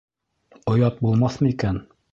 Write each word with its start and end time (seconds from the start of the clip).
—Оят 0.73 0.99
булмаҫмы 1.05 1.55
икән? 1.57 1.85